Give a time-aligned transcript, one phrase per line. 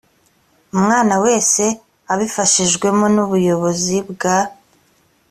[0.75, 1.63] umwana wese
[2.13, 4.37] abifashijwemo n ubuyobozi bwa